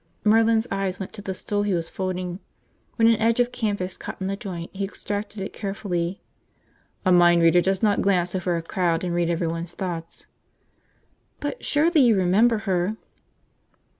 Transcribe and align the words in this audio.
Merlin's 0.23 0.65
eyes 0.71 0.99
went 0.99 1.13
to 1.13 1.21
the 1.21 1.35
stool 1.35 1.61
he 1.61 1.75
was 1.75 1.87
folding. 1.87 2.39
When 2.95 3.07
an 3.07 3.17
edge 3.21 3.39
of 3.39 3.51
canvas 3.51 3.97
caught 3.97 4.19
in 4.19 4.25
the 4.25 4.35
joint, 4.35 4.71
he 4.73 4.83
extracted 4.83 5.41
it 5.41 5.53
carefully. 5.53 6.23
"A 7.05 7.11
mind 7.11 7.43
reader 7.43 7.61
does 7.61 7.83
not 7.83 8.01
glance 8.01 8.33
over 8.33 8.55
a 8.57 8.63
crowd 8.63 9.03
and 9.03 9.13
read 9.13 9.29
everyone's 9.29 9.75
thoughts." 9.75 10.25
"But 11.39 11.63
surely 11.63 12.01
you 12.01 12.15
remember 12.15 12.57
her!" 12.65 12.97